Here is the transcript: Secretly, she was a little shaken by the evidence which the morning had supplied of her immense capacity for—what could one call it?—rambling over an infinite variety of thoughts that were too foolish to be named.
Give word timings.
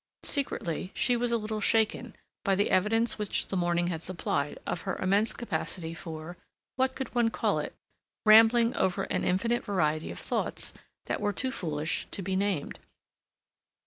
Secretly, 0.23 0.91
she 0.95 1.15
was 1.15 1.31
a 1.31 1.37
little 1.37 1.61
shaken 1.61 2.15
by 2.43 2.55
the 2.55 2.71
evidence 2.71 3.19
which 3.19 3.49
the 3.49 3.55
morning 3.55 3.85
had 3.89 4.01
supplied 4.01 4.57
of 4.65 4.81
her 4.81 4.95
immense 4.95 5.31
capacity 5.31 5.93
for—what 5.93 6.95
could 6.95 7.13
one 7.13 7.29
call 7.29 7.59
it?—rambling 7.59 8.75
over 8.75 9.03
an 9.03 9.23
infinite 9.23 9.63
variety 9.63 10.09
of 10.09 10.17
thoughts 10.17 10.73
that 11.05 11.21
were 11.21 11.31
too 11.31 11.51
foolish 11.51 12.07
to 12.09 12.23
be 12.23 12.35
named. 12.35 12.79